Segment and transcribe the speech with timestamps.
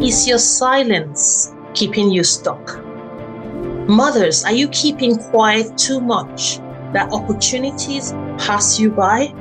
[0.00, 2.78] Is your silence keeping you stuck?
[3.88, 6.58] Mothers, are you keeping quiet too much
[6.92, 9.34] that opportunities pass you by?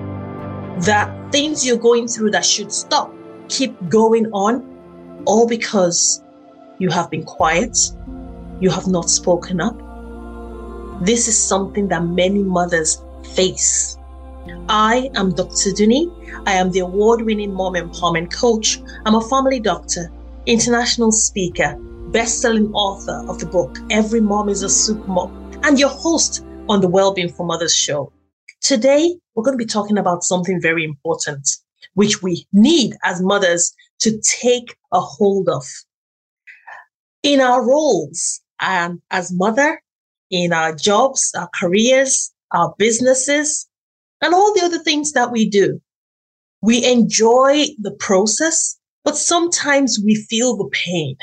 [0.79, 3.13] That things you're going through that should stop
[3.49, 5.23] keep going on?
[5.25, 6.23] All because
[6.79, 7.77] you have been quiet,
[8.59, 9.77] you have not spoken up.
[11.05, 13.03] This is something that many mothers
[13.35, 13.97] face.
[14.69, 15.71] I am Dr.
[15.71, 16.09] Dunni.
[16.45, 18.81] I am the award winning mom empowerment coach.
[19.05, 20.11] I'm a family doctor,
[20.47, 21.75] international speaker,
[22.13, 26.45] best selling author of the book Every Mom is a Super Mom, and your host
[26.69, 28.13] on the Wellbeing for Mothers show.
[28.61, 31.45] Today, we're going to be talking about something very important,
[31.95, 35.65] which we need as mothers to take a hold of.
[37.23, 39.81] In our roles and as mother,
[40.31, 43.67] in our jobs, our careers, our businesses,
[44.21, 45.81] and all the other things that we do.
[46.61, 48.76] We enjoy the process,
[49.07, 51.15] but sometimes we feel the pain.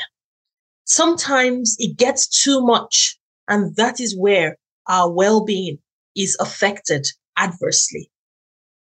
[0.85, 3.15] Sometimes it gets too much,
[3.47, 5.77] and that is where our well being
[6.15, 7.05] is affected
[7.37, 8.09] adversely.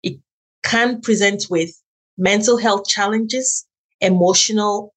[0.02, 0.18] It
[0.64, 1.70] can present with
[2.16, 3.64] mental health challenges,
[4.00, 4.92] emotional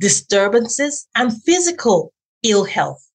[0.00, 3.06] disturbances, and physical ill health.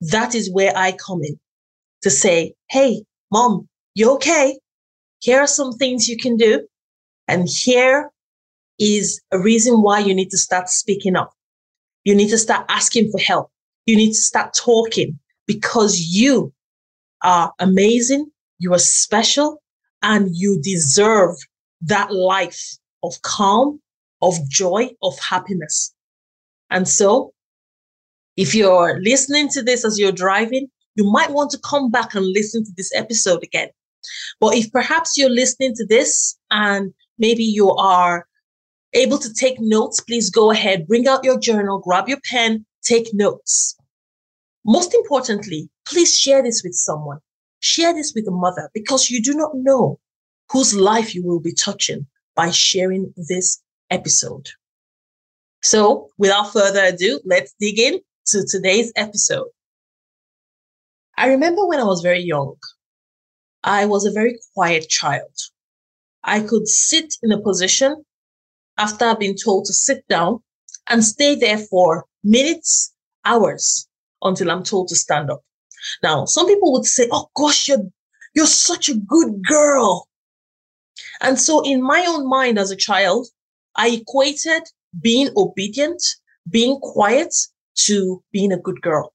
[0.00, 1.38] That is where I come in
[2.04, 4.58] to say, Hey, mom, you okay?
[5.18, 6.66] Here are some things you can do.
[7.28, 8.10] And here
[8.78, 11.32] is a reason why you need to start speaking up.
[12.04, 13.50] You need to start asking for help.
[13.86, 16.52] You need to start talking because you
[17.22, 18.30] are amazing.
[18.58, 19.62] You are special
[20.02, 21.36] and you deserve
[21.82, 23.80] that life of calm,
[24.22, 25.94] of joy, of happiness.
[26.70, 27.32] And so
[28.36, 32.26] if you're listening to this as you're driving, you might want to come back and
[32.26, 33.68] listen to this episode again.
[34.40, 38.26] But if perhaps you're listening to this and maybe you are
[38.96, 43.12] able to take notes, please go ahead, bring out your journal, grab your pen, take
[43.12, 43.76] notes.
[44.64, 47.18] Most importantly, please share this with someone.
[47.60, 49.98] Share this with a mother because you do not know
[50.50, 54.48] whose life you will be touching by sharing this episode.
[55.62, 59.48] So without further ado, let's dig in to today's episode.
[61.16, 62.56] I remember when I was very young,
[63.64, 65.32] I was a very quiet child.
[66.22, 68.04] I could sit in a position
[68.78, 70.40] after I've been told to sit down
[70.88, 72.94] and stay there for minutes,
[73.24, 73.88] hours
[74.22, 75.42] until I'm told to stand up.
[76.02, 77.86] Now, some people would say, Oh gosh, you're,
[78.34, 80.08] you're such a good girl.
[81.20, 83.26] And so in my own mind as a child,
[83.76, 84.62] I equated
[85.00, 86.02] being obedient,
[86.48, 87.34] being quiet
[87.76, 89.12] to being a good girl.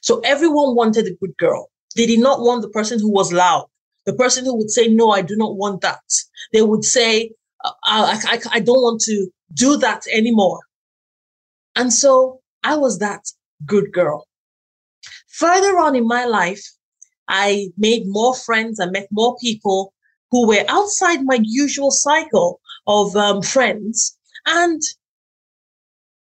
[0.00, 1.70] So everyone wanted a good girl.
[1.96, 3.66] They did not want the person who was loud,
[4.06, 6.00] the person who would say, no, I do not want that.
[6.52, 7.32] They would say,
[7.64, 10.60] I, I, I don't want to do that anymore.
[11.76, 13.24] And so I was that
[13.64, 14.26] good girl.
[15.28, 16.64] Further on in my life,
[17.28, 18.78] I made more friends.
[18.80, 19.94] I met more people
[20.30, 24.16] who were outside my usual cycle of um, friends.
[24.46, 24.80] And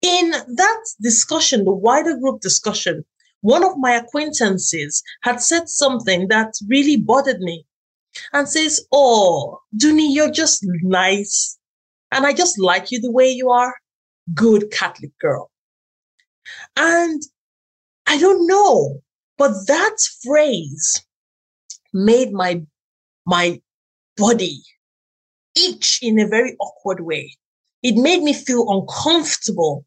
[0.02, 3.04] in that discussion, the wider group discussion,
[3.40, 7.64] one of my acquaintances had said something that really bothered me
[8.32, 11.58] and says, Oh, Dunni, you're just nice.
[12.12, 13.74] And I just like you the way you are.
[14.34, 15.50] Good Catholic girl.
[16.76, 17.22] And
[18.06, 19.00] I don't know,
[19.38, 21.04] but that phrase
[21.92, 22.62] made my,
[23.26, 23.60] my
[24.16, 24.62] body
[25.54, 27.36] itch in a very awkward way.
[27.82, 29.84] It made me feel uncomfortable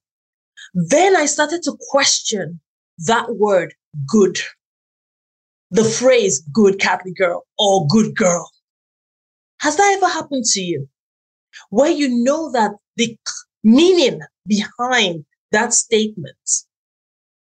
[0.73, 2.59] then I started to question
[3.05, 3.73] that word
[4.07, 4.39] good.
[5.73, 8.47] The phrase good Catholic girl or good girl.
[9.59, 10.87] Has that ever happened to you?
[11.71, 13.17] Where you know that the
[13.63, 16.37] meaning behind that statement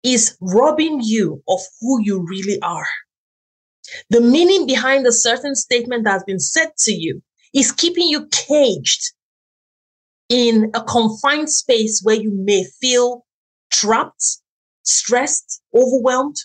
[0.04, 2.86] is robbing you of who you really are.
[4.10, 7.22] The meaning behind a certain statement that has been said to you
[7.52, 9.14] is keeping you caged
[10.28, 13.26] in a confined space where you may feel
[13.72, 14.38] trapped,
[14.84, 16.36] stressed, overwhelmed,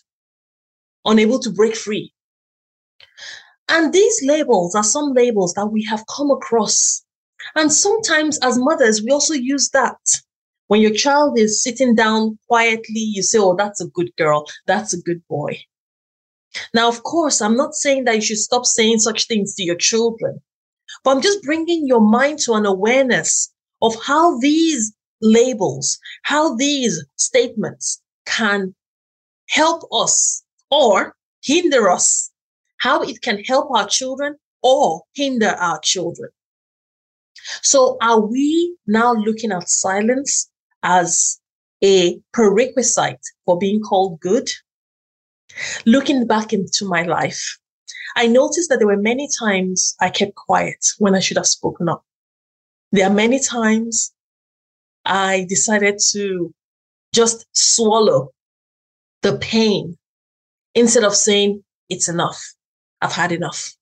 [1.08, 2.14] unable to break free.
[3.70, 7.04] And these labels are some labels that we have come across.
[7.56, 9.98] And sometimes as mothers, we also use that.
[10.68, 14.46] When your child is sitting down quietly, you say, Oh, that's a good girl.
[14.66, 15.60] That's a good boy.
[16.74, 19.76] Now, of course, I'm not saying that you should stop saying such things to your
[19.76, 20.42] children,
[21.04, 27.04] but I'm just bringing your mind to an awareness of how these labels, how these
[27.16, 28.74] statements can
[29.50, 32.32] help us or hinder us,
[32.78, 36.30] how it can help our children or hinder our children.
[37.62, 40.50] So are we now looking at silence
[40.84, 41.40] as
[41.84, 44.50] a prerequisite for being called good.
[45.86, 47.58] Looking back into my life,
[48.16, 51.90] I noticed that there were many times I kept quiet when I should have spoken
[51.90, 52.04] up.
[52.92, 54.14] There are many times
[55.06, 56.54] I decided to
[57.14, 58.32] just swallow
[59.22, 59.98] the pain
[60.78, 62.54] instead of saying, it's enough.
[63.02, 63.74] I've had enough.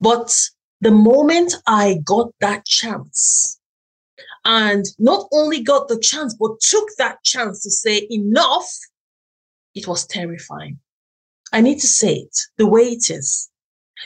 [0.00, 0.36] But
[0.80, 3.58] the moment I got that chance
[4.44, 8.68] and not only got the chance, but took that chance to say enough,
[9.74, 10.78] it was terrifying.
[11.52, 13.48] I need to say it the way it is.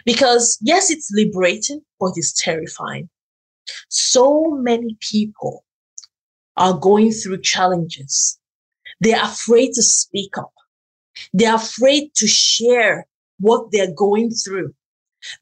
[0.05, 3.09] Because yes, it's liberating, but it's terrifying.
[3.89, 5.65] So many people
[6.57, 8.39] are going through challenges.
[9.01, 10.53] They're afraid to speak up.
[11.33, 13.07] They're afraid to share
[13.39, 14.75] what they're going through.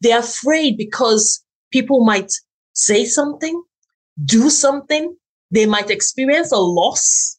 [0.01, 2.33] They're afraid because people might
[2.73, 3.63] say something,
[4.25, 5.17] do something,
[5.51, 7.39] they might experience a loss.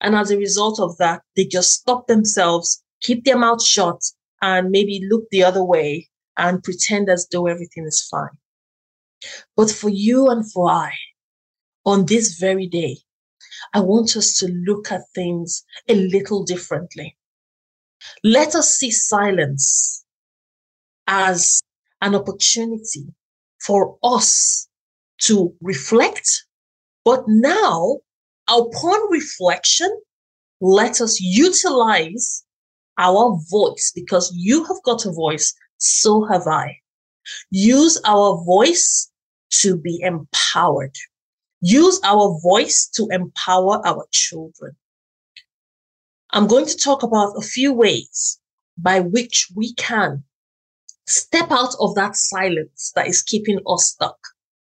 [0.00, 4.00] And as a result of that, they just stop themselves, keep their mouth shut,
[4.42, 8.38] and maybe look the other way and pretend as though everything is fine.
[9.56, 10.92] But for you and for I,
[11.84, 12.98] on this very day,
[13.72, 17.16] I want us to look at things a little differently.
[18.24, 20.04] Let us see silence
[21.06, 21.62] as
[22.02, 23.06] an opportunity
[23.60, 24.68] for us
[25.22, 26.44] to reflect.
[27.04, 27.98] But now,
[28.48, 29.90] upon reflection,
[30.60, 32.44] let us utilize
[32.98, 36.76] our voice because you have got a voice, so have I.
[37.50, 39.10] Use our voice
[39.50, 40.94] to be empowered.
[41.60, 44.76] Use our voice to empower our children.
[46.30, 48.38] I'm going to talk about a few ways
[48.78, 50.24] by which we can
[51.06, 54.18] step out of that silence that is keeping us stuck.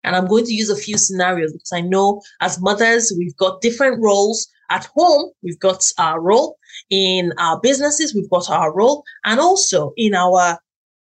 [0.03, 3.61] And I'm going to use a few scenarios because I know as mothers, we've got
[3.61, 4.47] different roles.
[4.69, 6.57] At home, we've got our role.
[6.89, 9.03] In our businesses, we've got our role.
[9.25, 10.59] And also in our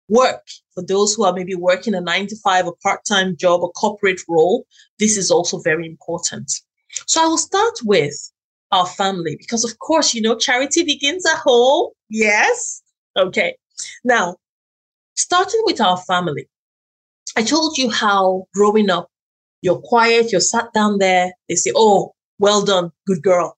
[0.08, 3.62] work, for those who are maybe working a nine to five, a part time job,
[3.62, 4.66] a corporate role,
[4.98, 6.50] this is also very important.
[7.06, 8.31] So I will start with
[8.72, 11.90] our family because, of course, you know, charity begins at home.
[12.10, 12.82] Yes.
[13.16, 13.56] Okay.
[14.04, 14.36] Now,
[15.14, 16.48] starting with our family,
[17.36, 19.08] I told you how growing up,
[19.60, 21.32] you're quiet, you're sat down there.
[21.48, 23.56] They say, Oh, well done, good girl.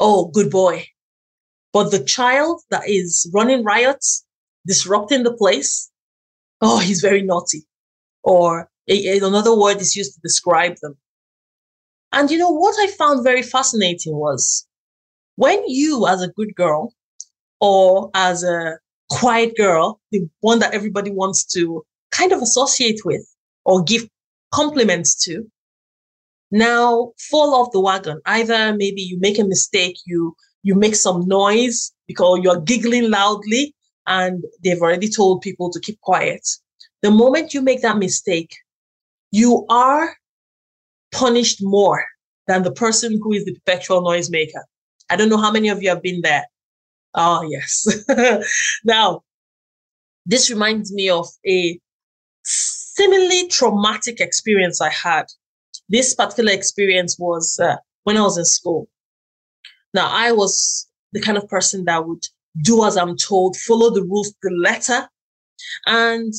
[0.00, 0.86] Oh, good boy.
[1.72, 4.24] But the child that is running riots,
[4.66, 5.90] disrupting the place,
[6.60, 7.64] oh, he's very naughty.
[8.22, 10.96] Or another word is used to describe them.
[12.14, 14.64] And you know what I found very fascinating was
[15.34, 16.94] when you, as a good girl
[17.60, 18.78] or as a
[19.10, 23.26] quiet girl, the one that everybody wants to kind of associate with
[23.64, 24.08] or give
[24.52, 25.44] compliments to,
[26.52, 28.20] now fall off the wagon.
[28.26, 33.74] Either maybe you make a mistake, you you make some noise because you're giggling loudly
[34.06, 36.46] and they've already told people to keep quiet.
[37.02, 38.54] The moment you make that mistake,
[39.32, 40.16] you are
[41.14, 42.04] punished more
[42.46, 44.62] than the person who is the perpetual noisemaker.
[45.10, 46.44] I don't know how many of you have been there.
[47.14, 47.86] Oh, yes.
[48.84, 49.22] now,
[50.26, 51.78] this reminds me of a
[52.44, 55.26] similarly traumatic experience I had.
[55.88, 58.88] This particular experience was uh, when I was in school.
[59.92, 62.24] Now, I was the kind of person that would
[62.62, 65.08] do as I'm told, follow the rules to the letter.
[65.86, 66.32] And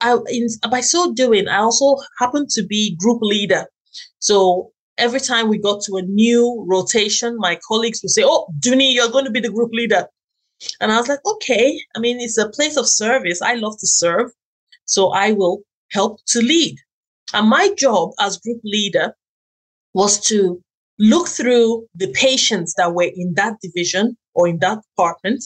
[0.00, 3.66] I, in, by so doing, I also happened to be group leader.
[4.18, 8.92] So every time we got to a new rotation, my colleagues would say, Oh, Dunni,
[8.92, 10.06] you're going to be the group leader.
[10.80, 13.40] And I was like, okay, I mean, it's a place of service.
[13.40, 14.30] I love to serve.
[14.86, 15.62] So I will
[15.92, 16.76] help to lead.
[17.32, 19.14] And my job as group leader
[19.94, 20.60] was to
[20.98, 25.44] look through the patients that were in that division or in that department,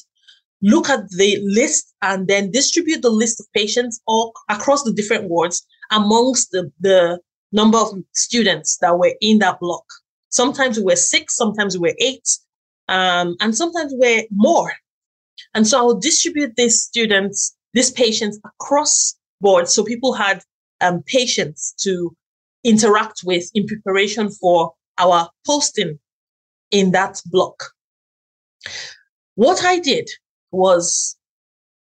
[0.63, 5.29] look at the list and then distribute the list of patients all across the different
[5.29, 7.19] wards amongst the, the
[7.53, 9.85] number of students that were in that block.
[10.31, 12.27] Sometimes we were six, sometimes we were eight,
[12.89, 14.73] um, and sometimes we were more.
[15.55, 19.69] And so I will distribute these students, these patients across board.
[19.69, 20.43] So people had
[20.81, 22.17] um, patients to
[22.65, 25.99] interact with in preparation for our posting
[26.71, 27.73] in that block.
[29.35, 30.09] What I did
[30.51, 31.17] was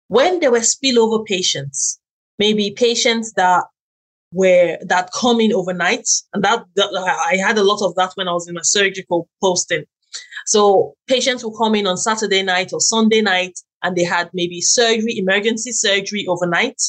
[0.08, 2.00] when there were spillover patients,
[2.38, 3.64] maybe patients that
[4.32, 8.28] were that come in overnight, and that, that I had a lot of that when
[8.28, 9.84] I was in my surgical posting.
[10.46, 14.60] So patients will come in on Saturday night or Sunday night, and they had maybe
[14.60, 16.80] surgery, emergency surgery overnight.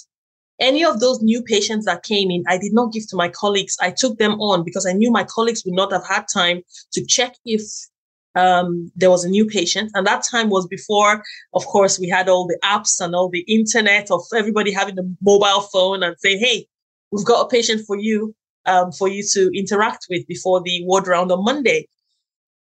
[0.60, 3.78] Any of those new patients that came in, I did not give to my colleagues.
[3.80, 6.62] I took them on because I knew my colleagues would not have had time
[6.94, 7.62] to check if
[8.36, 9.92] um, there was a new patient.
[9.94, 13.46] And that time was before, of course, we had all the apps and all the
[13.48, 16.68] internet of everybody having a mobile phone and saying, hey,
[17.12, 18.36] we've got a patient for you,
[18.66, 21.88] um, for you to interact with before the ward round on Monday.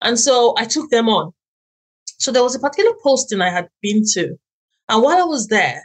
[0.02, 1.33] And so I took them on.
[2.19, 4.37] So there was a particular posting I had been to.
[4.88, 5.83] And while I was there,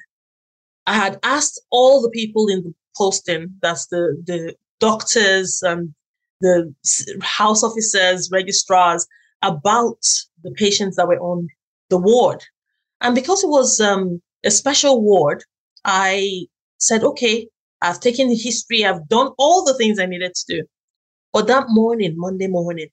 [0.87, 5.93] I had asked all the people in the posting, that's the, the doctors and
[6.41, 6.73] the
[7.21, 9.05] house officers, registrars,
[9.41, 10.03] about
[10.43, 11.47] the patients that were on
[11.89, 12.43] the ward.
[13.01, 15.43] And because it was um, a special ward,
[15.85, 17.47] I said, okay,
[17.83, 20.63] I've taken the history, I've done all the things I needed to do.
[21.33, 22.87] But that morning, Monday morning,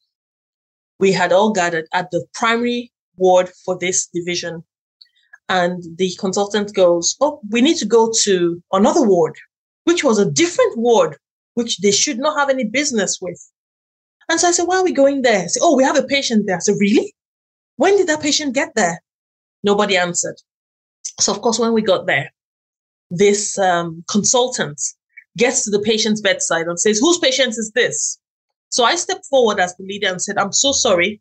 [0.99, 4.65] we had all gathered at the primary ward for this division.
[5.49, 9.37] And the consultant goes, Oh, we need to go to another ward,
[9.85, 11.17] which was a different ward,
[11.55, 13.41] which they should not have any business with.
[14.29, 15.45] And so I said, Why are we going there?
[15.45, 16.57] I said, Oh, we have a patient there.
[16.57, 17.15] I said, Really?
[17.77, 19.01] When did that patient get there?
[19.63, 20.37] Nobody answered.
[21.21, 22.33] So, of course, when we got there,
[23.11, 24.81] this um, consultant
[25.37, 28.19] gets to the patient's bedside and says, Whose patient is this?
[28.69, 31.21] So I stepped forward as the leader and said, I'm so sorry.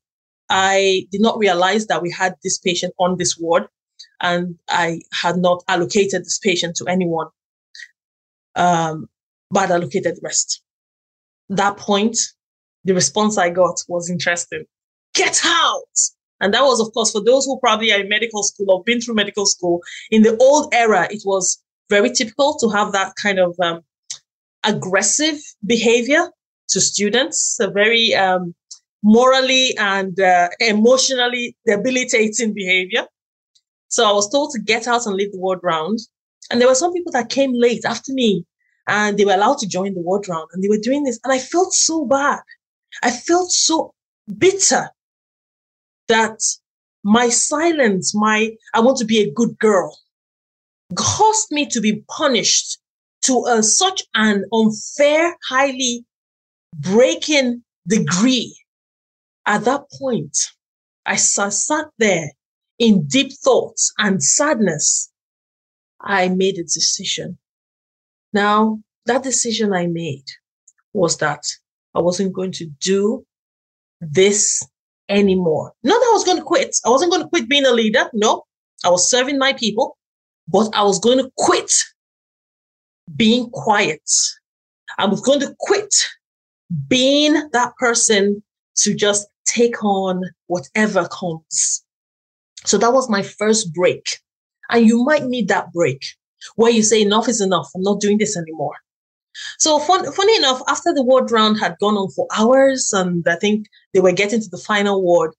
[0.50, 3.67] I did not realize that we had this patient on this ward
[4.22, 7.27] and I had not allocated this patient to anyone,
[8.55, 9.08] um,
[9.51, 10.62] but allocated rest.
[11.50, 12.17] That point,
[12.84, 14.65] the response I got was interesting.
[15.13, 15.84] Get out!
[16.41, 19.01] And that was, of course, for those who probably are in medical school or been
[19.01, 19.81] through medical school.
[20.12, 23.81] In the old era, it was very typical to have that kind of um,
[24.63, 26.29] aggressive behavior
[26.69, 28.53] to students, a very um,
[29.03, 33.05] morally and uh, emotionally debilitating behavior.
[33.88, 36.00] So I was told to get out and leave the ward round.
[36.51, 38.46] And there were some people that came late after me
[38.88, 41.19] and they were allowed to join the ward round and they were doing this.
[41.24, 42.39] And I felt so bad.
[43.03, 43.93] I felt so
[44.38, 44.89] bitter
[46.08, 46.39] that
[47.03, 49.98] my silence, my, I want to be a good girl,
[50.96, 52.79] caused me to be punished
[53.24, 56.05] to a, such an unfair, highly
[56.74, 58.58] breaking degree.
[59.46, 60.38] At that point,
[61.05, 62.31] I sat there
[62.77, 65.12] in deep thoughts and sadness.
[66.01, 67.38] I made a decision.
[68.31, 70.25] Now, that decision I made
[70.93, 71.46] was that
[71.96, 73.25] I wasn't going to do
[74.00, 74.63] this
[75.10, 75.74] anymore.
[75.84, 76.75] Not that I was going to quit.
[76.86, 78.10] I wasn't going to quit being a leader.
[78.13, 78.43] No,
[78.86, 79.98] I was serving my people,
[80.51, 81.72] but I was going to quit
[83.15, 84.01] being quiet.
[84.98, 85.94] I was going to quit
[86.88, 88.44] being that person
[88.77, 91.84] to just take on whatever comes.
[92.65, 94.20] So that was my first break.
[94.70, 96.03] And you might need that break
[96.56, 97.70] where you say, enough is enough.
[97.75, 98.75] I'm not doing this anymore.
[99.58, 103.36] So fun, funny enough, after the ward round had gone on for hours and I
[103.36, 105.32] think they were getting to the final ward,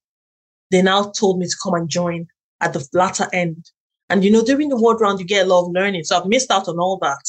[0.71, 2.27] they now told me to come and join
[2.61, 3.71] at the latter end.
[4.11, 6.03] And you know, during the ward round, you get a lot of learning.
[6.05, 7.23] So I've missed out on all that,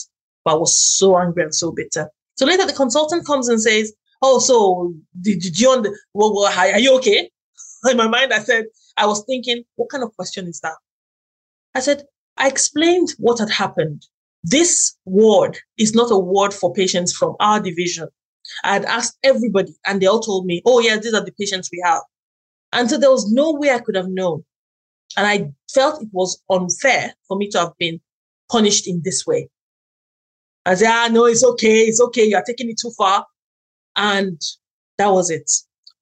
[0.44, 2.10] but I was so angry and so bitter.
[2.36, 6.52] So later the consultant comes and says, Oh, so did, did you, under, well, well,
[6.52, 7.30] are you okay?
[7.90, 8.66] In my mind, I said,
[8.98, 10.76] I was thinking, what kind of question is that?
[11.74, 12.04] I said,
[12.38, 14.06] I explained what had happened.
[14.44, 18.10] This ward is not a ward for patients from our division.
[18.64, 21.70] I had asked everybody and they all told me, oh, yeah, these are the patients
[21.72, 22.02] we have.
[22.74, 24.44] And so there was no way I could have known.
[25.18, 28.00] And I felt it was unfair for me to have been
[28.50, 29.50] punished in this way.
[30.66, 31.82] I said, ah, no, it's okay.
[31.82, 32.26] It's okay.
[32.26, 33.26] You're taking it too far.
[33.96, 34.40] And
[34.98, 35.50] that was it.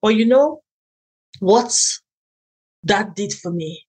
[0.02, 0.62] But you know
[1.40, 1.78] what
[2.84, 3.84] that did for me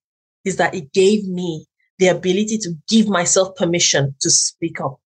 [0.45, 1.65] is that it gave me
[1.99, 4.99] the ability to give myself permission to speak up.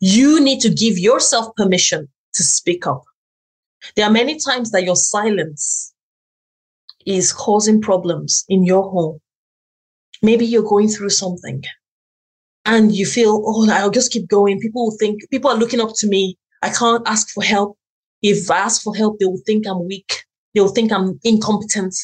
[0.00, 3.02] You need to give yourself permission to speak up.
[3.96, 5.91] There are many times that your silence
[7.06, 9.18] is causing problems in your home.
[10.22, 11.64] Maybe you're going through something
[12.64, 14.60] and you feel, oh, I'll just keep going.
[14.60, 16.38] People will think, people are looking up to me.
[16.62, 17.76] I can't ask for help.
[18.22, 20.24] If I ask for help, they will think I'm weak.
[20.54, 21.94] They will think I'm incompetent.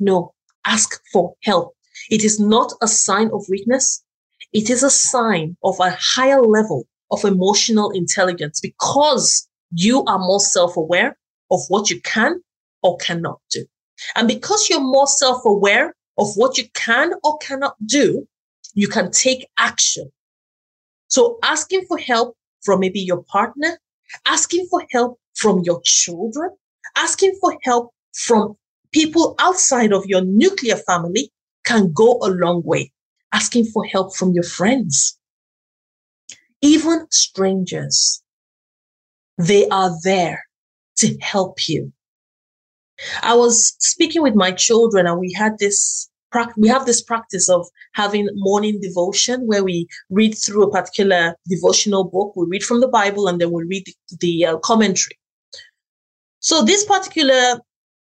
[0.00, 0.34] No,
[0.66, 1.76] ask for help.
[2.10, 4.02] It is not a sign of weakness.
[4.52, 10.40] It is a sign of a higher level of emotional intelligence because you are more
[10.40, 11.16] self-aware
[11.50, 12.40] of what you can
[12.82, 13.64] or cannot do.
[14.14, 18.26] And because you're more self-aware of what you can or cannot do,
[18.74, 20.10] you can take action.
[21.08, 23.78] So asking for help from maybe your partner,
[24.26, 26.50] asking for help from your children,
[26.96, 28.56] asking for help from
[28.92, 31.30] people outside of your nuclear family
[31.64, 32.92] can go a long way.
[33.32, 35.18] Asking for help from your friends.
[36.62, 38.22] even strangers,
[39.36, 40.44] they are there
[40.96, 41.92] to help you.
[43.22, 46.08] I was speaking with my children and we had this
[46.56, 52.04] we have this practice of having morning devotion where we read through a particular devotional
[52.04, 52.34] book.
[52.34, 55.18] We read from the Bible and then we read the, the uh, commentary.
[56.40, 57.60] So this particular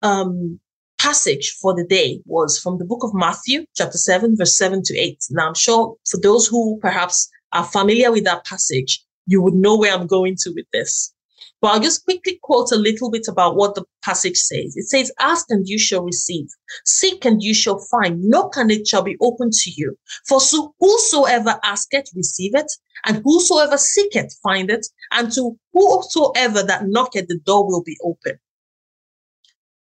[0.02, 0.60] um,
[0.98, 4.96] passage for the day was from the book of Matthew, chapter 7, verse 7 to
[4.96, 5.18] 8.
[5.30, 9.76] Now, I'm sure for those who perhaps are familiar with that passage, you would know
[9.76, 11.12] where I'm going to with this.
[11.60, 14.76] But I'll just quickly quote a little bit about what the passage says.
[14.76, 16.46] It says, Ask and you shall receive,
[16.86, 19.96] seek and you shall find, knock and it shall be opened to you.
[20.26, 27.38] For so whosoever asketh, receiveth, and whosoever seeketh, findeth, and to whosoever that knocketh, the
[27.38, 28.38] door will be open.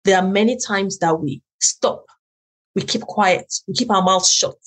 [0.05, 2.07] There are many times that we stop,
[2.75, 4.59] we keep quiet, we keep our mouths shut.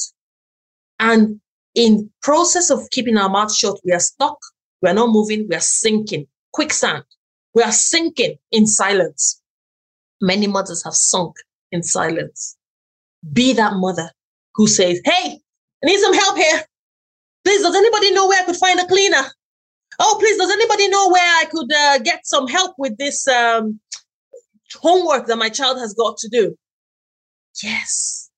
[1.00, 1.42] And
[1.76, 4.38] in process of keeping our mouths shut, we are stuck,
[4.82, 7.04] we are not moving, we are sinking quicksand.
[7.54, 9.42] We are sinking in silence.
[10.22, 11.36] Many mothers have sunk
[11.72, 12.58] in silence.
[13.34, 14.10] Be that mother
[14.56, 15.40] who says, Hey,
[15.84, 16.64] I need some help here.
[17.44, 19.24] Please, does anybody know where I could find a cleaner?
[20.00, 23.80] Oh, please, does anybody know where I could uh, get some help with this um,
[24.80, 26.56] homework that my child has got to do?
[27.62, 28.30] Yes,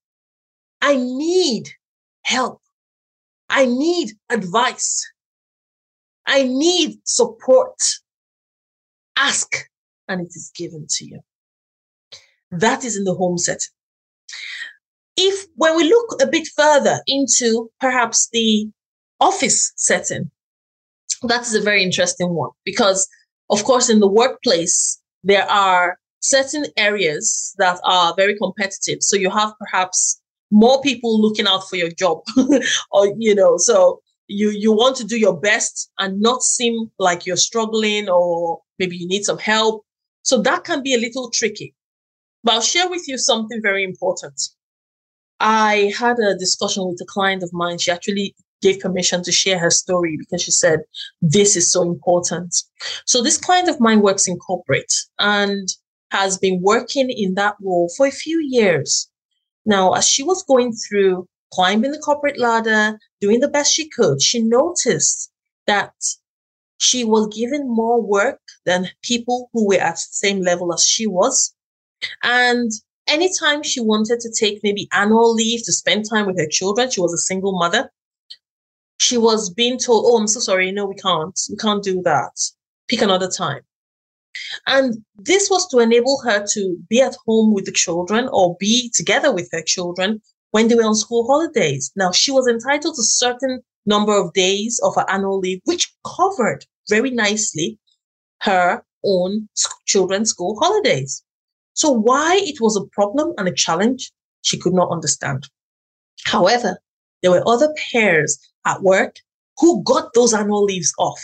[0.82, 1.70] I need
[2.24, 2.62] help.
[3.50, 5.06] I need advice.
[6.34, 7.80] I need support.
[9.16, 9.70] Ask
[10.08, 11.20] and it is given to you.
[12.50, 13.74] That is in the home setting.
[15.16, 18.68] If when we look a bit further into perhaps the
[19.20, 20.32] office setting,
[21.22, 23.08] that is a very interesting one because,
[23.52, 29.04] of course, in the workplace, there are certain areas that are very competitive.
[29.04, 32.24] So you have perhaps more people looking out for your job
[32.92, 37.26] or, you know, so you you want to do your best and not seem like
[37.26, 39.86] you're struggling or maybe you need some help.
[40.24, 41.76] So that can be a little tricky.
[42.44, 44.42] But i'll share with you something very important.
[45.40, 47.78] I had a discussion with a client of mine.
[47.78, 50.80] She actually gave permission to share her story because she said
[51.22, 52.56] this is so important.
[53.06, 55.68] So this client of mine works in corporate and
[56.12, 59.10] has been working in that role for a few years.
[59.66, 64.22] Now as she was going through climbing the corporate ladder, doing the best she could,
[64.22, 65.32] she noticed
[65.68, 65.94] that
[66.78, 71.08] she was given more work than people who were at the same level as she
[71.08, 71.54] was.
[72.24, 72.72] And
[73.08, 77.02] anytime she wanted to take maybe annual leave to spend time with her children, she
[77.02, 77.92] was a single mother.
[79.00, 80.72] She was being told, Oh, I'm so sorry.
[80.72, 81.40] No, we can't.
[81.50, 82.32] We can't do that.
[82.88, 83.62] Pick another time.
[84.66, 88.92] And this was to enable her to be at home with the children or be
[88.94, 90.22] together with her children
[90.54, 91.92] when they were on school holidays.
[91.96, 95.92] Now, she was entitled to a certain number of days of her annual leave, which
[96.06, 97.80] covered very nicely
[98.42, 99.50] her own
[99.88, 101.24] children's school holidays.
[101.74, 104.12] So, why it was a problem and a challenge,
[104.44, 105.50] she could not understand.
[106.26, 106.78] However,
[107.24, 109.16] there were other pairs at work
[109.58, 111.24] who got those annual leaves off.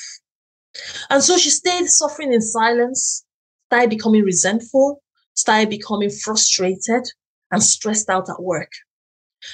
[1.12, 3.24] And so she stayed suffering in silence,
[3.68, 5.04] started becoming resentful,
[5.36, 7.04] started becoming frustrated
[7.52, 8.72] and stressed out at work.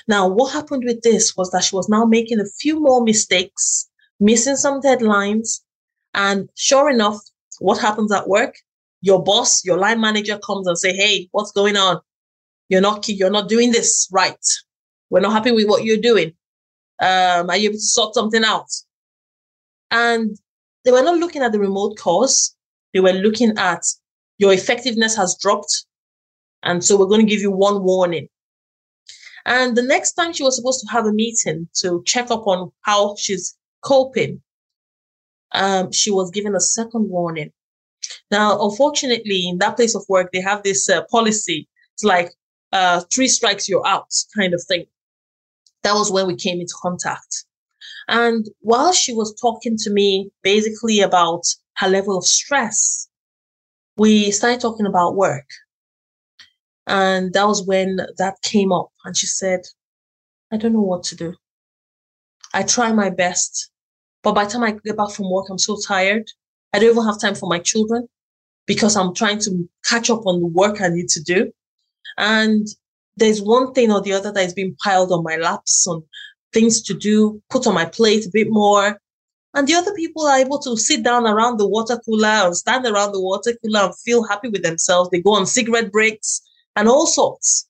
[0.08, 3.90] Now, what happened with this was that she was now making a few more mistakes,
[4.20, 5.62] missing some deadlines.
[6.14, 7.20] And sure enough,
[7.60, 8.56] what happens at work?
[9.02, 12.00] Your boss, your line manager comes and say, Hey, what's going on?
[12.70, 14.44] You're not, you're not doing this right.
[15.10, 16.34] We're not happy with what you're doing.
[17.00, 18.68] Um, are you able to sort something out?
[19.92, 20.38] And
[20.84, 22.56] they were not looking at the remote cause.
[22.94, 23.84] They were looking at
[24.38, 25.86] your effectiveness has dropped.
[26.64, 28.28] And so we're going to give you one warning.
[29.46, 32.72] And the next time she was supposed to have a meeting to check up on
[32.82, 34.42] how she's coping,
[35.52, 37.52] um, she was given a second warning.
[38.32, 41.68] Now, unfortunately, in that place of work, they have this uh, policy.
[41.94, 42.32] It's like
[42.72, 44.86] uh, three strikes, you're out kind of thing.
[45.84, 47.46] That was when we came into contact.
[48.08, 51.44] And while she was talking to me basically about
[51.78, 53.08] her level of stress,
[53.98, 55.46] we started talking about work.
[56.88, 58.90] And that was when that came up.
[59.06, 59.62] And she said,
[60.52, 61.34] I don't know what to do.
[62.54, 63.72] I try my best.
[64.24, 66.30] But by the time I get back from work, I'm so tired.
[66.74, 68.08] I don't even have time for my children
[68.66, 71.52] because I'm trying to catch up on the work I need to do.
[72.18, 72.68] And
[73.18, 76.04] there's one thing or the other that is being piled on my laps on
[76.54, 79.00] things to do, put on my plate a bit more.
[79.54, 82.86] And the other people are able to sit down around the water cooler or stand
[82.86, 85.10] around the water cooler and feel happy with themselves.
[85.10, 86.42] They go on cigarette breaks
[86.76, 87.68] and all sorts.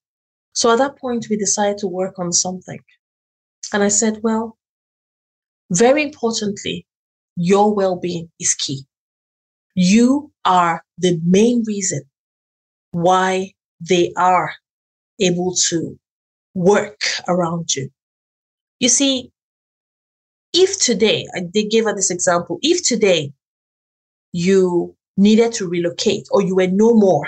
[0.53, 2.79] So at that point, we decided to work on something.
[3.73, 4.57] And I said, well,
[5.71, 6.85] very importantly,
[7.35, 8.85] your well being is key.
[9.75, 12.03] You are the main reason
[12.91, 14.53] why they are
[15.19, 15.99] able to
[16.53, 17.89] work around you.
[18.79, 19.31] You see,
[20.53, 23.33] if today, they gave her this example, if today
[24.31, 27.27] you needed to relocate or you were no more,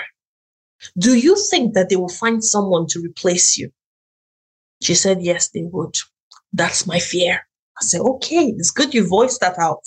[0.98, 3.70] do you think that they will find someone to replace you?
[4.80, 5.96] She said, Yes, they would.
[6.52, 7.46] That's my fear.
[7.80, 9.84] I said, Okay, it's good you voiced that out.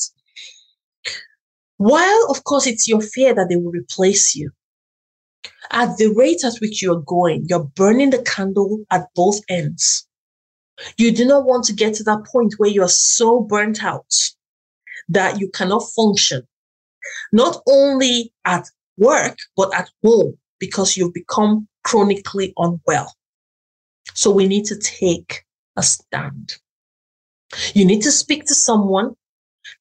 [1.78, 4.52] While, of course, it's your fear that they will replace you,
[5.72, 10.08] at the rate at which you're going, you're burning the candle at both ends.
[10.98, 14.14] You do not want to get to that point where you're so burnt out
[15.10, 16.48] that you cannot function,
[17.32, 23.14] not only at work, but at home because you've become chronically unwell.
[24.14, 25.44] So we need to take
[25.76, 26.54] a stand.
[27.74, 29.16] You need to speak to someone,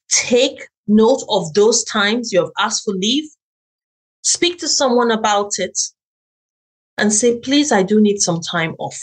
[0.09, 3.31] take note of those times you have asked for leave,
[4.23, 5.79] speak to someone about it,
[6.99, 9.01] and say, please, I do need some time off.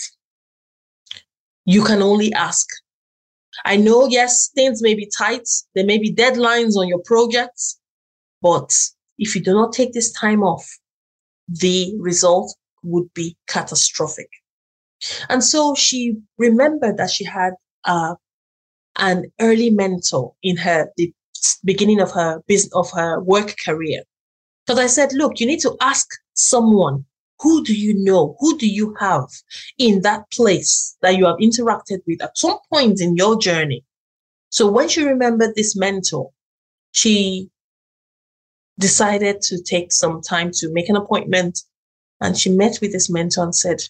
[1.65, 2.67] You can only ask.
[3.65, 7.79] I know, yes, things may be tight, there may be deadlines on your projects,
[8.41, 8.73] but
[9.17, 10.67] if you do not take this time off,
[11.47, 14.29] the result would be catastrophic.
[15.29, 17.53] And so she remembered that she had
[17.86, 18.15] uh,
[18.97, 21.13] an early mentor in her the
[21.63, 24.03] beginning of her business of her work career.
[24.65, 27.05] Because I said, look, you need to ask someone
[27.39, 28.36] who do you know?
[28.39, 29.27] Who do you have
[29.77, 33.83] in that place that you have interacted with at some point in your journey?
[34.49, 36.31] So when she remembered this mentor,
[36.93, 37.49] she
[38.79, 41.59] decided to take some time to make an appointment
[42.21, 43.81] and she met with this mentor and said,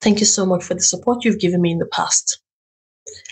[0.00, 2.40] Thank you so much for the support you've given me in the past.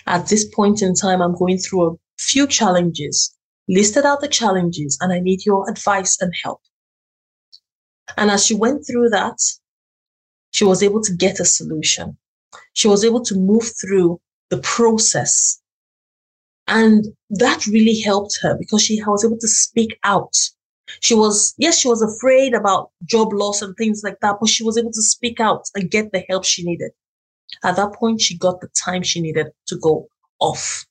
[0.07, 3.35] At this point in time, I'm going through a few challenges,
[3.67, 6.61] listed out the challenges, and I need your advice and help.
[8.17, 9.37] And as she went through that,
[10.51, 12.17] she was able to get a solution.
[12.73, 15.61] She was able to move through the process.
[16.67, 20.33] And that really helped her because she was able to speak out
[20.99, 24.63] she was, yes, she was afraid about job loss and things like that, but she
[24.63, 26.91] was able to speak out and get the help she needed.
[27.63, 30.07] At that point, she got the time she needed to go
[30.39, 30.85] off.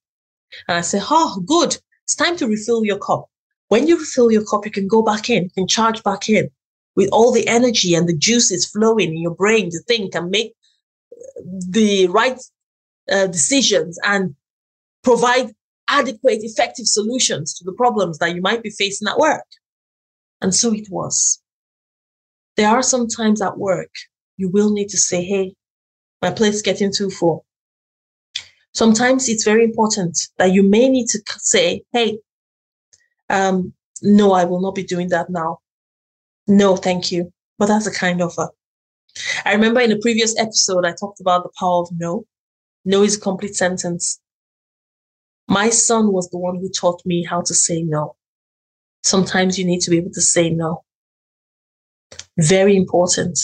[0.69, 1.77] And I said, Oh, good.
[2.05, 3.27] It's time to refill your cup.
[3.69, 6.51] When you refill your cup, you can go back in, can charge back in
[6.97, 10.55] with all the energy and the juices flowing in your brain to think and make
[11.69, 12.41] the right
[13.11, 14.35] uh, decisions and
[15.03, 15.53] provide
[15.91, 19.45] adequate, effective solutions to the problems that you might be facing at work.
[20.41, 21.43] And so it was.
[22.57, 23.91] There are some times at work
[24.37, 25.55] you will need to say, hey,
[26.23, 27.45] my plate's getting too full.
[28.73, 32.19] Sometimes it's very important that you may need to say, hey,
[33.29, 35.59] um, no, I will not be doing that now.
[36.47, 37.33] No, thank you.
[37.59, 38.49] But that's a kind offer.
[39.45, 42.25] I remember in a previous episode, I talked about the power of no.
[42.85, 44.21] No is a complete sentence.
[45.51, 48.17] My son was the one who taught me how to say no
[49.03, 50.85] sometimes you need to be able to say no.
[52.39, 53.39] Very important.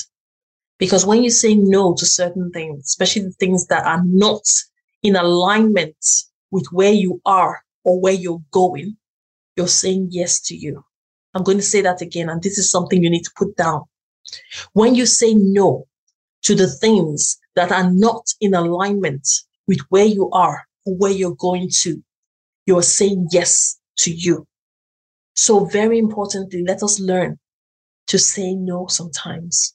[0.78, 4.42] Because when you say no to certain things, especially the things that are not
[5.02, 5.96] in alignment
[6.50, 8.96] with where you are or where you're going,
[9.56, 10.84] you're saying yes to you.
[11.34, 13.82] I'm going to say that again, and this is something you need to put down.
[14.72, 15.86] When you say no
[16.42, 19.26] to the things that are not in alignment
[19.66, 22.02] with where you are where you're going to,
[22.66, 24.46] you're saying yes to you.
[25.34, 27.38] So, very importantly, let us learn
[28.06, 29.74] to say no sometimes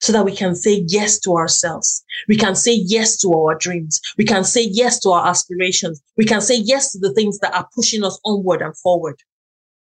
[0.00, 2.04] so that we can say yes to ourselves.
[2.28, 4.00] We can say yes to our dreams.
[4.16, 6.00] We can say yes to our aspirations.
[6.16, 9.20] We can say yes to the things that are pushing us onward and forward.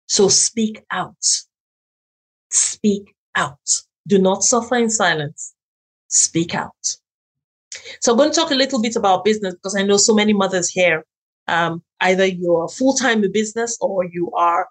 [0.07, 1.25] So speak out.
[2.49, 3.59] Speak out.
[4.07, 5.53] Do not suffer in silence.
[6.07, 6.97] Speak out.
[8.01, 10.33] So I'm going to talk a little bit about business because I know so many
[10.33, 11.05] mothers here.
[11.47, 14.67] Um, either you're full time in business or you are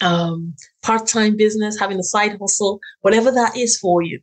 [0.00, 4.20] um, part-time business, having a side hustle, whatever that is for you.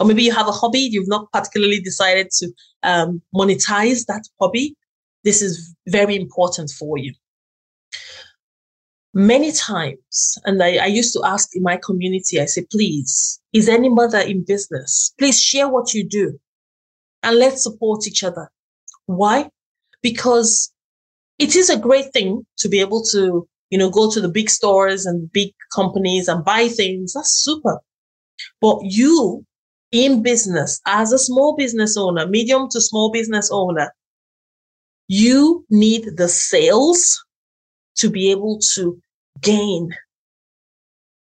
[0.00, 2.52] Or maybe you have a hobby, you've not particularly decided to
[2.82, 4.74] um, monetize that hobby.
[5.24, 7.12] This is very important for you.
[9.14, 13.68] Many times, and I, I used to ask in my community, I say, please, is
[13.68, 15.12] any mother in business?
[15.18, 16.40] Please share what you do
[17.22, 18.50] and let's support each other.
[19.06, 19.50] Why?
[20.02, 20.72] Because
[21.38, 24.50] it is a great thing to be able to you know, go to the big
[24.50, 27.14] stores and big companies and buy things.
[27.14, 27.80] That's super.
[28.60, 29.46] But you
[29.92, 33.90] in business, as a small business owner, medium to small business owner,
[35.08, 37.24] you need the sales
[37.96, 39.00] to be able to
[39.40, 39.88] gain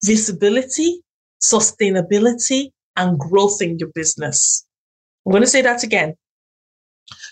[0.02, 1.02] visibility,
[1.42, 4.66] sustainability, and growth in your business.
[5.28, 6.14] I'm going to say that again.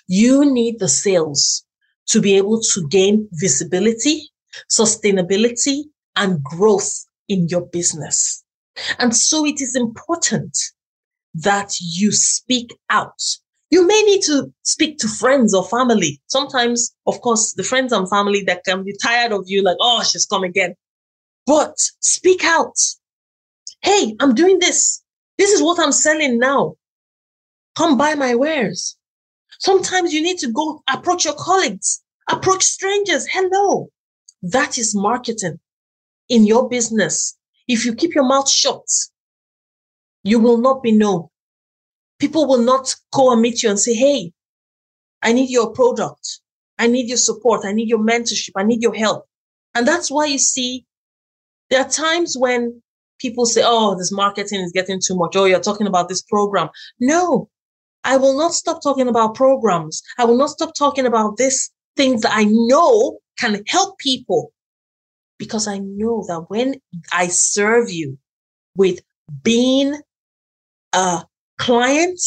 [0.06, 1.64] You need the sales
[2.08, 4.28] to be able to gain visibility,
[4.70, 8.44] sustainability, and growth in your business.
[8.98, 10.58] And so it is important
[11.36, 13.18] that you speak out.
[13.70, 16.20] You may need to speak to friends or family.
[16.26, 20.02] Sometimes, of course, the friends and family that can be tired of you, like, oh,
[20.02, 20.74] she's come again.
[21.46, 22.76] But speak out.
[23.80, 25.02] Hey, I'm doing this.
[25.38, 26.76] This is what I'm selling now.
[27.76, 28.96] Come buy my wares.
[29.58, 33.26] Sometimes you need to go approach your colleagues, approach strangers.
[33.30, 33.88] Hello.
[34.42, 35.58] That is marketing
[36.28, 37.36] in your business.
[37.68, 38.86] If you keep your mouth shut,
[40.22, 41.28] you will not be known.
[42.18, 44.32] People will not go and meet you and say, Hey,
[45.22, 46.40] I need your product.
[46.78, 47.64] I need your support.
[47.64, 48.50] I need your mentorship.
[48.56, 49.26] I need your help.
[49.74, 50.86] And that's why you see
[51.70, 52.82] there are times when
[53.18, 55.36] people say, Oh, this marketing is getting too much.
[55.36, 56.68] Oh, you're talking about this program.
[57.00, 57.50] No,
[58.06, 60.00] I will not stop talking about programs.
[60.16, 64.52] I will not stop talking about this things that I know can help people
[65.38, 66.76] because I know that when
[67.12, 68.16] I serve you
[68.76, 69.00] with
[69.42, 70.00] being
[70.92, 71.24] a
[71.58, 72.20] client,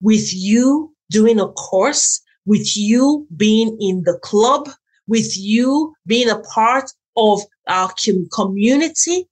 [0.00, 4.70] with you doing a course, with you being in the club,
[5.08, 7.92] with you being a part of our
[8.32, 9.28] community,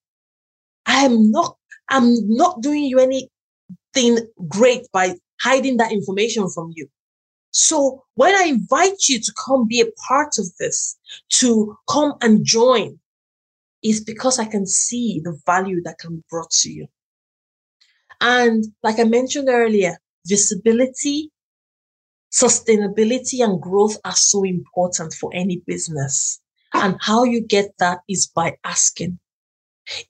[0.84, 1.56] I am not,
[1.88, 6.88] I'm not doing you anything great by hiding that information from you.
[7.50, 10.98] So when I invite you to come be a part of this,
[11.40, 12.98] to come and join,
[13.82, 16.86] is because I can see the value that can be brought to you.
[18.20, 19.96] And like I mentioned earlier,
[20.26, 21.30] visibility,
[22.32, 26.40] sustainability, and growth are so important for any business.
[26.74, 29.18] And how you get that is by asking,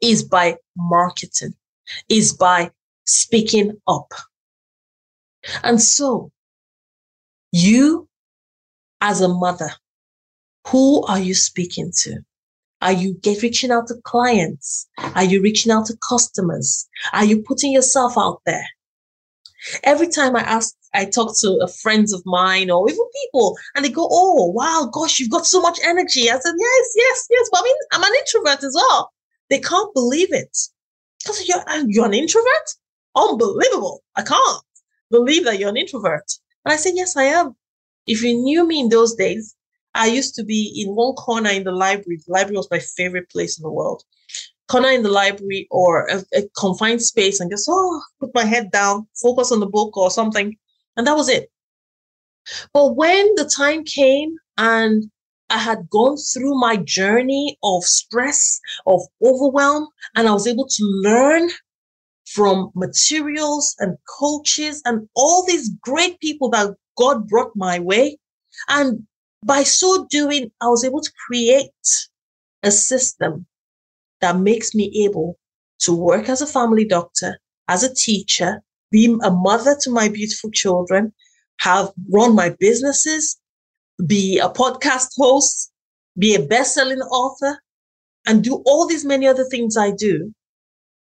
[0.01, 1.55] is by marketing,
[2.09, 2.71] is by
[3.05, 4.13] speaking up.
[5.63, 6.31] And so,
[7.53, 8.09] you
[9.01, 9.71] as a mother,
[10.67, 12.19] who are you speaking to?
[12.83, 14.87] Are you get reaching out to clients?
[15.15, 16.87] Are you reaching out to customers?
[17.13, 18.67] Are you putting yourself out there?
[19.85, 23.85] Every time I ask, I talk to a friends of mine or even people, and
[23.85, 27.49] they go, "Oh, wow, gosh, you've got so much energy." I said, "Yes, yes, yes."
[27.51, 29.13] But I mean, I'm an introvert as well.
[29.51, 30.57] They can't believe it
[31.19, 32.69] because you're uh, you're an introvert.
[33.17, 34.03] Unbelievable!
[34.17, 34.63] I can't
[35.11, 36.25] believe that you're an introvert.
[36.65, 37.57] And I said, "Yes, I am."
[38.07, 39.57] If you knew me in those days,
[39.95, 42.21] I used to be in one corner in the library.
[42.27, 44.03] The library was my favorite place in the world.
[44.69, 48.71] Corner in the library or a, a confined space and just, oh, put my head
[48.71, 50.57] down, focus on the book or something.
[50.97, 51.51] And that was it.
[52.73, 55.11] But when the time came and
[55.51, 60.85] I had gone through my journey of stress, of overwhelm, and I was able to
[60.85, 61.51] learn
[62.27, 68.19] from materials and coaches and all these great people that God brought my way.
[68.69, 69.07] And
[69.45, 71.71] by so doing, I was able to create
[72.63, 73.47] a system
[74.21, 75.39] that makes me able
[75.81, 80.51] to work as a family doctor, as a teacher, be a mother to my beautiful
[80.51, 81.13] children,
[81.61, 83.39] have run my businesses,
[84.07, 85.71] be a podcast host,
[86.19, 87.61] be a best-selling author,
[88.27, 90.35] and do all these many other things I do.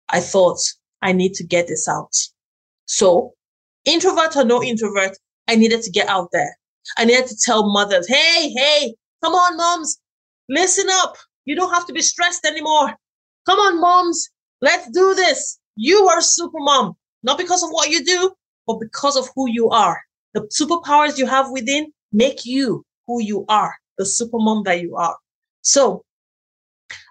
[0.08, 0.60] I thought
[1.02, 2.14] I need to get this out.
[2.86, 3.32] So
[3.84, 5.16] introvert or no introvert,
[5.48, 6.56] I needed to get out there.
[6.98, 10.00] I needed to tell mothers, hey, hey, come on, moms,
[10.48, 11.16] listen up.
[11.44, 12.94] You don't have to be stressed anymore.
[13.46, 14.28] Come on, moms,
[14.60, 15.58] let's do this.
[15.76, 18.32] You are super mom, not because of what you do,
[18.66, 20.00] but because of who you are.
[20.34, 24.96] The superpowers you have within make you who you are, the super mom that you
[24.96, 25.16] are.
[25.62, 26.04] So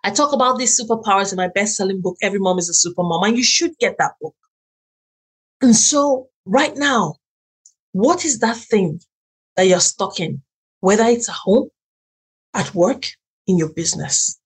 [0.03, 3.03] I talk about these superpowers in my best selling book, Every Mom is a Super
[3.03, 4.35] Mom, and you should get that book.
[5.61, 7.15] And so right now,
[7.91, 9.01] what is that thing
[9.57, 10.41] that you're stuck in,
[10.79, 11.69] whether it's at home,
[12.53, 13.05] at work,
[13.45, 14.39] in your business.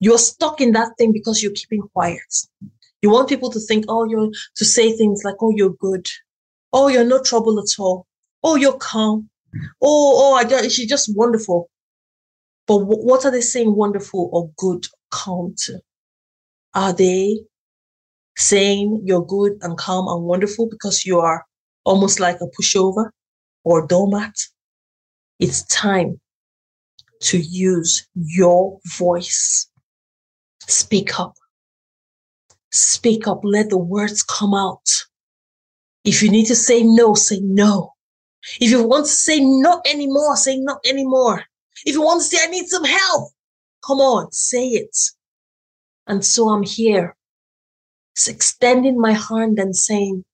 [0.00, 2.20] You're stuck in that thing because you're keeping quiet.
[3.00, 6.06] You want people to think, oh, you're to say things like, oh, you're good.
[6.72, 8.06] Oh, you're no trouble at all.
[8.42, 9.30] Oh, you're calm.
[9.80, 11.69] Oh, oh, I she's just wonderful.
[12.70, 15.56] But w- what are they saying wonderful or good, calm?
[16.74, 17.40] Are they
[18.38, 21.44] saying you're good and calm and wonderful because you are
[21.84, 23.04] almost like a pushover?
[23.64, 24.34] or doormat.
[25.40, 26.20] It's time
[27.22, 29.68] to use your voice.
[30.68, 31.34] Speak up.
[32.72, 33.40] Speak up.
[33.44, 34.86] Let the words come out.
[36.04, 37.92] If you need to say no, say no.
[38.60, 41.44] If you want to say not anymore, say not anymore.
[41.84, 43.30] If you want to say, I need some help,
[43.84, 44.96] Come on, say it.
[46.06, 47.16] And so I'm here,
[48.14, 50.24] it's extending my hand and saying,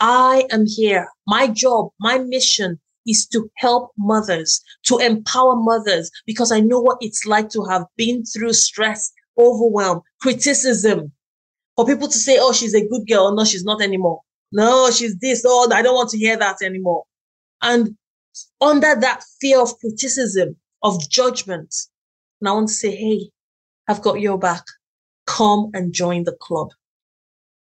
[0.00, 1.08] I am here.
[1.26, 6.98] My job, my mission is to help mothers, to empower mothers, because I know what
[7.00, 11.12] it's like to have been through stress, overwhelm, criticism.
[11.76, 13.34] For people to say, oh, she's a good girl.
[13.34, 14.22] No, she's not anymore.
[14.52, 15.44] No, she's this.
[15.46, 17.04] Oh, I don't want to hear that anymore.
[17.60, 17.96] And
[18.60, 21.74] under that fear of criticism, of judgment,
[22.40, 23.30] and I want to say, hey,
[23.88, 24.62] I've got your back.
[25.26, 26.68] Come and join the club.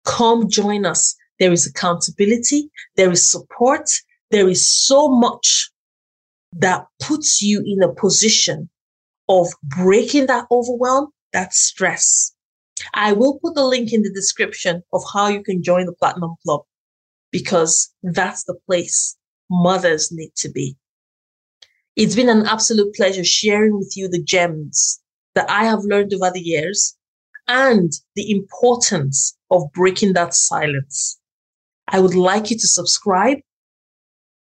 [0.05, 1.15] Come join us.
[1.39, 2.71] There is accountability.
[2.97, 3.89] There is support.
[4.31, 5.71] There is so much
[6.55, 8.69] that puts you in a position
[9.29, 12.35] of breaking that overwhelm, that stress.
[12.95, 16.35] I will put the link in the description of how you can join the Platinum
[16.45, 16.63] Club
[17.31, 19.17] because that's the place
[19.51, 20.77] mothers need to be.
[21.95, 25.01] It's been an absolute pleasure sharing with you the gems
[25.35, 26.97] that I have learned over the years
[27.49, 31.19] and the importance of breaking that silence.
[31.89, 33.39] I would like you to subscribe,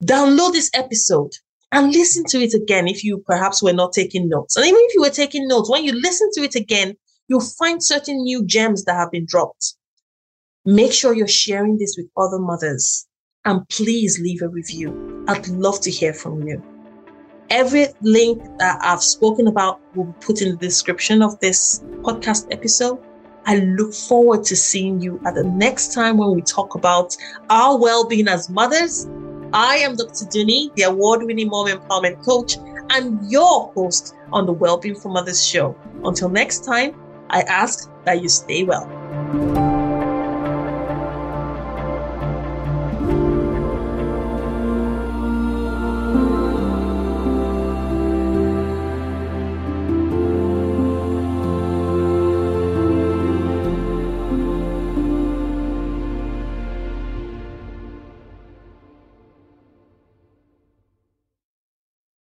[0.04, 1.32] download this episode,
[1.72, 4.56] and listen to it again if you perhaps were not taking notes.
[4.56, 6.96] And even if you were taking notes, when you listen to it again,
[7.28, 9.76] you'll find certain new gems that have been dropped.
[10.66, 13.06] Make sure you're sharing this with other mothers
[13.44, 15.26] and please leave a review.
[15.28, 16.75] I'd love to hear from you.
[17.50, 22.48] Every link that I've spoken about will be put in the description of this podcast
[22.52, 23.00] episode.
[23.46, 27.16] I look forward to seeing you at the next time when we talk about
[27.50, 29.08] our well being as mothers.
[29.54, 30.26] I am Dr.
[30.26, 32.58] Dunni, the award winning mom empowerment coach,
[32.90, 35.78] and your host on the Wellbeing for Mothers show.
[36.04, 36.96] Until next time,
[37.30, 39.65] I ask that you stay well.